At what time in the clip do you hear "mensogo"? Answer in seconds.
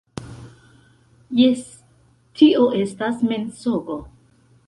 3.33-4.01